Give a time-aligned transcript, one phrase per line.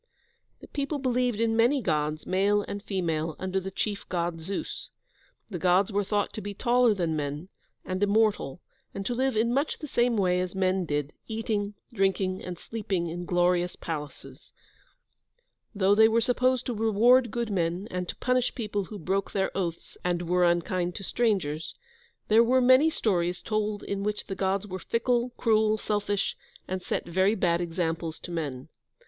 [0.61, 4.89] The people believed in many Gods, male and female, under the chief God, Zeus.
[5.51, 7.49] The Gods were thought to be taller than men,
[7.85, 8.61] and immortal,
[8.95, 13.09] and to live in much the same way as men did, eating, drinking, and sleeping
[13.09, 14.51] in glorious palaces.
[15.75, 19.55] Though they were supposed to reward good men, and to punish people who broke their
[19.55, 21.75] oaths and were unkind to strangers,
[22.27, 26.35] there were many stories told in which the Gods were fickle, cruel, selfish,
[26.67, 28.67] and set very bad examples to men.